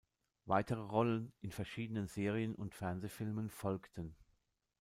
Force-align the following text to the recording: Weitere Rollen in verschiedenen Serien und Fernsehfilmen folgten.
Weitere 0.45 0.79
Rollen 0.81 1.31
in 1.41 1.51
verschiedenen 1.51 2.07
Serien 2.07 2.55
und 2.55 2.73
Fernsehfilmen 2.73 3.51
folgten. 3.51 4.15